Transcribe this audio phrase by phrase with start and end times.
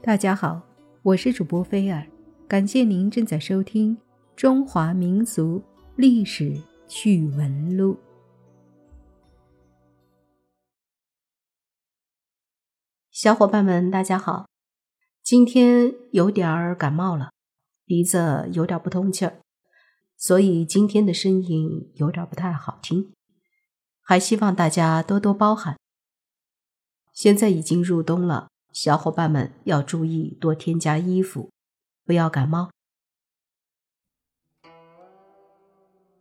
[0.00, 0.62] 大家好，
[1.02, 2.06] 我是主播菲尔，
[2.46, 3.96] 感谢您正在收听
[4.36, 5.60] 《中华民俗
[5.96, 7.94] 历史趣闻录》。
[13.10, 14.48] 小伙伴们，大家好，
[15.22, 17.32] 今天有点儿感冒了，
[17.84, 19.40] 鼻子有点不通气儿，
[20.16, 23.12] 所以今天的声音有点不太好听，
[24.00, 25.76] 还希望大家多多包涵。
[27.12, 28.48] 现在已经入冬了。
[28.72, 31.50] 小伙伴们要注意多添加衣服，
[32.04, 32.70] 不要感冒。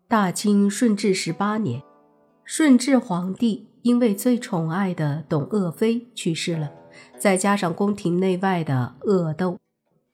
[0.07, 1.83] 大清顺治十八年，
[2.43, 6.71] 顺治皇帝因为最宠爱的董鄂妃去世了，
[7.19, 9.59] 再加上宫廷内外的恶斗，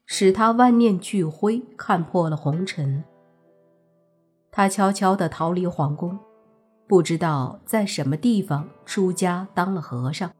[0.04, 3.04] 使他万念俱灰，看破了红尘。
[4.50, 6.18] 他悄悄地逃离皇宫，
[6.86, 10.30] 不知道在什么地方出家当了和尚。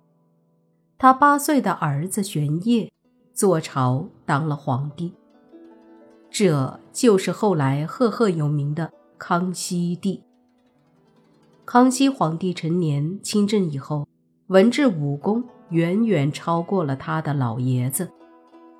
[0.97, 2.91] 他八岁的儿子玄烨
[3.33, 5.13] 坐朝当了皇帝，
[6.31, 10.23] 这就是后来赫赫有名的康熙帝。
[11.67, 14.07] 康熙皇帝成年亲政以后，
[14.47, 18.11] 文治武功远远超过了他的老爷子，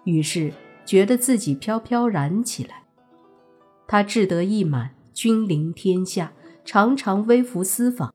[0.05, 0.53] 于是
[0.85, 2.85] 觉得自己飘飘然起来。
[3.87, 6.33] 他志得意满，君临天下，
[6.65, 8.15] 常常微服私访，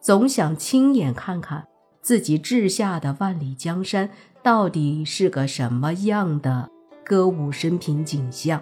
[0.00, 1.66] 总想亲眼看看。
[2.02, 4.10] 自己治下的万里江山
[4.42, 6.68] 到底是个什么样的
[7.04, 8.60] 歌舞升平景象？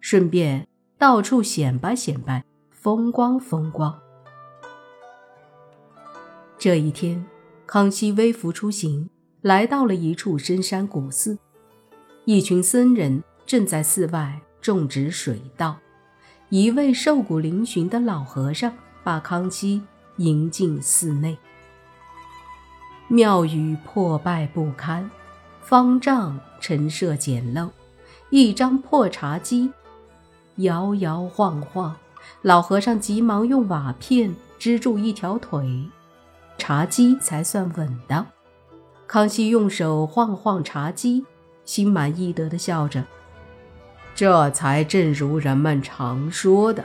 [0.00, 3.98] 顺便到处显摆显摆，风光风光。
[6.56, 7.26] 这一天，
[7.66, 11.36] 康熙微服出行，来到了一处深山古寺，
[12.24, 15.76] 一群僧人正在寺外种植水稻，
[16.50, 19.82] 一位瘦骨嶙峋的老和尚把康熙
[20.18, 21.36] 迎进寺内。
[23.12, 25.10] 庙宇破败不堪，
[25.60, 27.68] 方丈陈设简陋，
[28.30, 29.70] 一张破茶几
[30.56, 31.94] 摇摇晃晃。
[32.40, 35.84] 老和尚急忙用瓦片支住一条腿，
[36.56, 38.26] 茶几才算稳当。
[39.06, 41.22] 康熙用手晃晃茶几，
[41.66, 43.04] 心满意得地笑着
[44.16, 46.82] ：“这才正如人们常说的，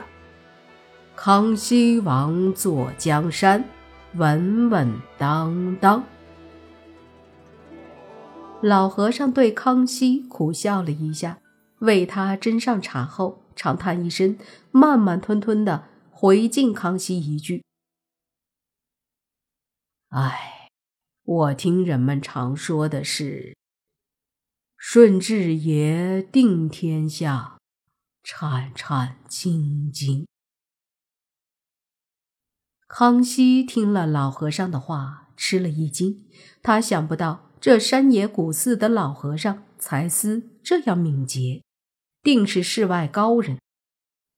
[1.16, 3.64] 康熙王坐江山，
[4.16, 6.04] 稳稳当当。”
[8.60, 11.40] 老和尚对康熙苦笑了一下，
[11.78, 14.36] 为他斟上茶后，长叹一声，
[14.72, 17.64] 慢慢吞吞的回敬康熙一句
[20.10, 20.70] ：“哎，
[21.22, 23.56] 我听人们常说的是，
[24.76, 27.58] 顺治爷定天下，
[28.24, 30.26] 颤颤兢兢。”
[32.88, 36.26] 康熙听了老和尚的话，吃了一惊，
[36.60, 37.47] 他想不到。
[37.60, 41.62] 这山野古寺的老和尚才思这样敏捷，
[42.22, 43.58] 定是世外高人。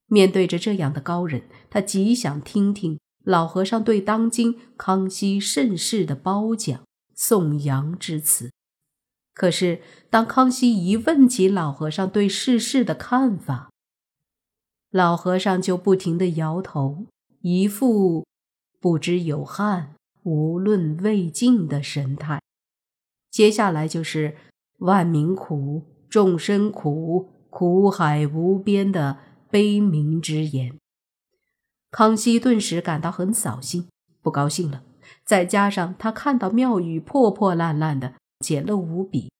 [0.06, 6.82] 面对着这样的高人，他极想听听老和尚对当今康熙盛世的褒奖
[7.14, 8.50] 颂扬之词。
[9.34, 13.70] 可是，当康熙一问起老和尚对世事的看法，
[14.90, 17.06] 老和尚就不停地摇头，
[17.42, 18.26] 一副
[18.80, 19.94] 不知有汉，
[20.24, 22.40] 无论魏晋的神态。
[23.30, 24.36] 接下来就是
[24.78, 29.18] 万民苦，众生苦，苦海无边的
[29.50, 30.76] 悲鸣之言。
[31.90, 33.88] 康熙顿时感到很扫兴，
[34.20, 34.82] 不高兴了。
[35.24, 39.32] 再加上他看到庙宇破破烂烂的，简陋无比，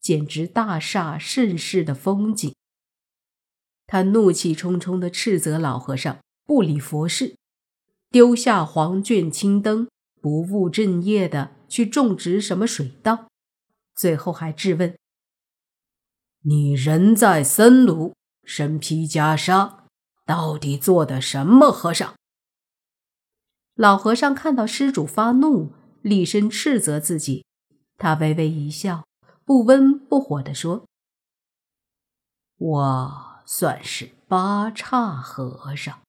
[0.00, 2.54] 简直大煞盛世的风景。
[3.86, 7.36] 他怒气冲冲地斥责老和尚不理佛事，
[8.10, 9.88] 丢下黄卷青灯，
[10.20, 13.29] 不务正业的去种植什么水稻。
[14.00, 14.96] 最后还质问
[16.48, 19.80] ：“你人在僧庐，身披袈裟，
[20.24, 22.14] 到底做的什么和尚？”
[23.76, 27.44] 老和尚看到施主发怒，厉声斥责自己。
[27.98, 29.04] 他微微一笑，
[29.44, 30.86] 不温不火地说
[32.56, 36.00] ：“我算是八叉和尚。”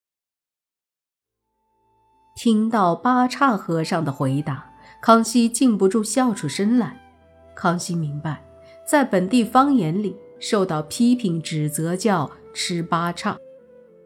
[2.37, 7.10] 听到八叉和尚的回答，康熙禁不住笑出声来。
[7.55, 8.43] 康熙明白，
[8.85, 13.37] 在本地方言里，受到批评指责叫吃八叉。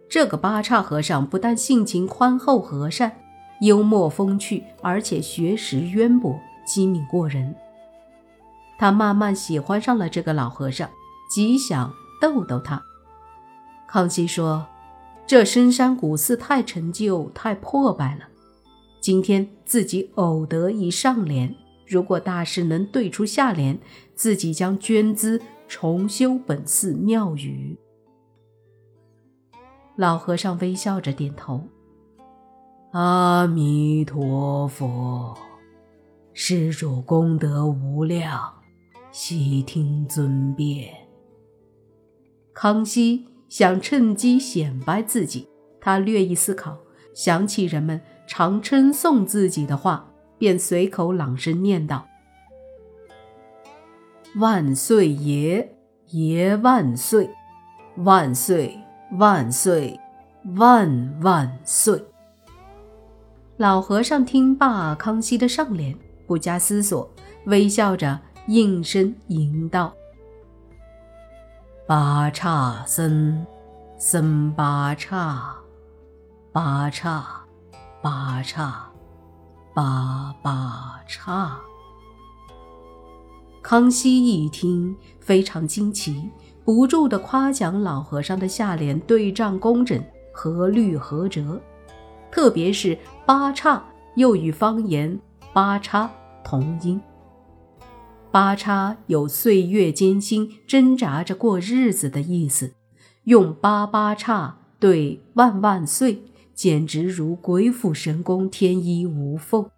[0.07, 3.11] 这个八叉和尚不但性情宽厚和善、
[3.61, 7.55] 幽默风趣，而且学识渊博、机敏过人。
[8.77, 10.89] 他慢慢喜欢上了这个老和尚，
[11.29, 12.81] 极想逗逗他。
[13.87, 14.67] 康熙说
[15.25, 18.25] ：“这深山古寺太陈旧、太破败了，
[18.99, 23.77] 今天自己偶得一上联。”如果大师能对出下联，
[24.15, 27.77] 自己将捐资重修本寺庙宇。
[29.95, 31.67] 老和尚微笑着点头
[32.91, 35.37] ：“阿弥陀佛，
[36.33, 38.53] 施主功德无量，
[39.11, 40.93] 悉听尊便。”
[42.53, 45.47] 康熙想趁机显摆自己，
[45.79, 46.77] 他略一思考，
[47.13, 50.11] 想起人们常称颂自己的话。
[50.37, 52.05] 便随口朗声念道
[54.37, 55.77] ：“万岁爷
[56.09, 57.29] 爷万岁，
[57.97, 58.77] 万岁
[59.17, 59.99] 万岁
[60.55, 62.03] 万万岁！”
[63.57, 65.97] 老和尚听罢康熙的上联，
[66.27, 67.09] 不加思索，
[67.45, 69.93] 微笑着应声吟道
[71.87, 73.45] ：“八叉僧，
[73.97, 75.55] 僧八叉，
[76.51, 77.45] 八叉，
[78.01, 78.91] 八叉。”
[79.75, 81.59] 八八叉。
[83.61, 86.29] 康熙一听，非常惊奇，
[86.63, 90.01] 不住地夸奖老和尚的下联对仗工整，
[90.31, 91.61] 合律合辙。
[92.31, 93.83] 特别是“八叉”，
[94.15, 95.19] 又与方言
[95.51, 96.09] “八叉”
[96.41, 97.01] 同音。
[98.31, 102.75] “八叉”有岁月艰辛、挣扎着过日子的意思，
[103.25, 106.23] 用“八八叉”对“万万岁”。
[106.55, 109.69] 简直如鬼斧神工，天衣无缝，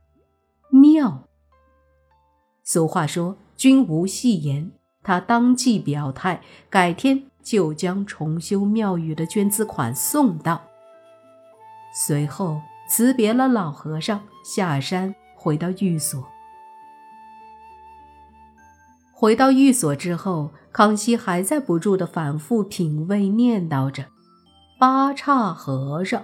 [0.70, 1.28] 妙。
[2.64, 4.72] 俗话说“君无戏言”，
[5.02, 10.62] 他当即表态，改天就将重修庙宇的捐资款送到。
[11.94, 16.24] 随后辞别了老和尚，下山回到寓所。
[19.12, 24.06] 回到寓所之后，康熙还在不住的反复品味，念叨着
[24.78, 26.24] ：“八叉和尚。”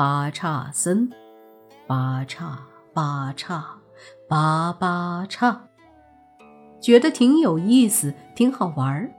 [0.00, 1.10] 八叉僧，
[1.86, 3.78] 八叉八叉
[4.26, 5.68] 八八叉，
[6.80, 9.12] 觉得挺有意思，挺好玩儿。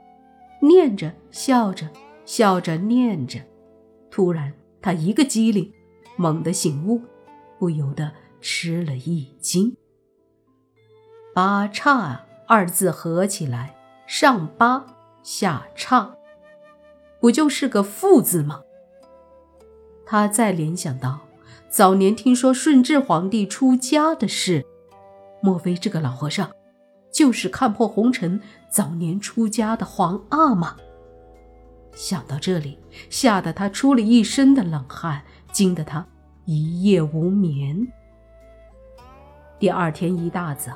[0.60, 1.88] 念着笑着，
[2.24, 3.38] 笑着念着，
[4.10, 5.72] 突然他一个机灵，
[6.16, 7.00] 猛地醒悟，
[7.60, 9.76] 不由得吃了一惊。
[11.32, 13.76] 八叉二字合起来，
[14.08, 14.84] 上八
[15.22, 16.16] 下叉，
[17.20, 18.62] 不就是个富字吗？
[20.12, 21.20] 他再联想到
[21.70, 24.62] 早年听说顺治皇帝出家的事，
[25.40, 26.50] 莫非这个老和尚
[27.10, 28.38] 就是看破红尘、
[28.68, 30.76] 早年出家的皇阿玛？
[31.94, 32.78] 想到这里，
[33.08, 36.06] 吓得他出了一身的冷汗，惊得他
[36.44, 37.88] 一夜无眠。
[39.58, 40.74] 第二天一大早，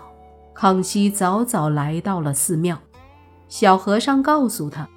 [0.55, 2.79] 康熙早早来到了寺庙，
[3.49, 4.89] 小和尚告诉他。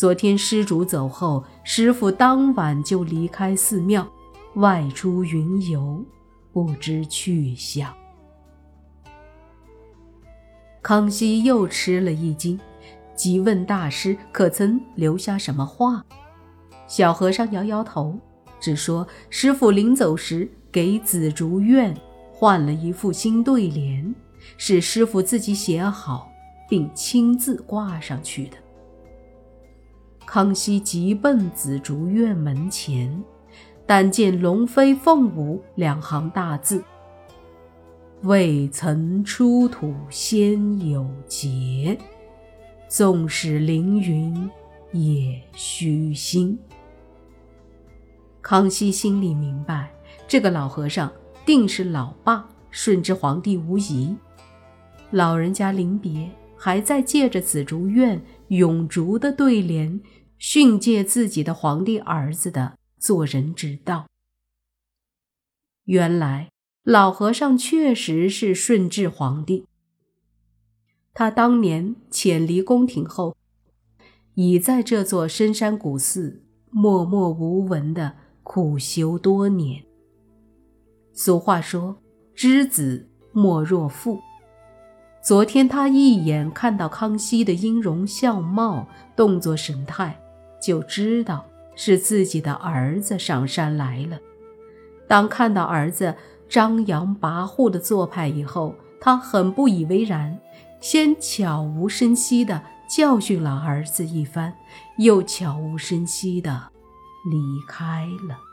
[0.00, 4.10] 昨天施主走后，师傅当晚就离开寺庙，
[4.54, 6.02] 外出云游，
[6.54, 7.94] 不知去向。
[10.80, 12.58] 康熙又吃了一惊，
[13.14, 16.02] 急问大师：“可曾留下什么话？”
[16.88, 18.18] 小和尚摇摇头，
[18.58, 21.94] 只说师傅临走时给紫竹院
[22.32, 24.14] 换了一副新对联，
[24.56, 26.32] 是师傅自己写好，
[26.70, 28.56] 并亲自挂上去的。
[30.32, 33.20] 康熙急奔紫竹院门前，
[33.84, 36.84] 但见“龙飞凤舞”两行大字。
[38.22, 41.98] 未曾出土先有节，
[42.86, 44.48] 纵使凌云
[44.92, 46.56] 也虚心。
[48.40, 49.90] 康熙心里明白，
[50.28, 51.10] 这个老和尚
[51.44, 54.14] 定是老爸顺治皇帝无疑。
[55.10, 60.00] 老人家临别，还在借着紫竹院永竹的对联。
[60.40, 64.06] 训诫自己的皇帝儿子的做人之道。
[65.84, 66.48] 原来
[66.82, 69.66] 老和尚确实是顺治皇帝。
[71.12, 73.36] 他当年潜离宫廷后，
[74.34, 79.84] 已在这座深山古寺默默无闻的苦修多年。
[81.12, 82.00] 俗话说
[82.34, 84.18] ：“知子莫若父。”
[85.22, 90.18] 昨天他一眼看到康熙的音容笑貌、动作神态。
[90.60, 94.18] 就知道是自己的儿子上山来了。
[95.08, 96.14] 当看到儿子
[96.48, 100.38] 张扬跋扈的做派以后，他很不以为然，
[100.80, 104.52] 先悄无声息地教训了儿子一番，
[104.98, 106.70] 又悄无声息地
[107.30, 108.49] 离开了。